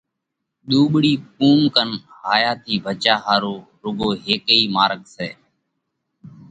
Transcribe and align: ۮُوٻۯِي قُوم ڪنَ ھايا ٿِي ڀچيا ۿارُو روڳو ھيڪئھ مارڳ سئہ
ۮُوٻۯِي 0.69 1.13
قُوم 1.37 1.59
ڪنَ 1.75 1.89
ھايا 2.23 2.51
ٿِي 2.63 2.73
ڀچيا 2.83 3.15
ۿارُو 3.25 3.55
روڳو 3.81 4.09
ھيڪئھ 4.25 4.65
مارڳ 4.75 4.99
سئہ 5.15 5.29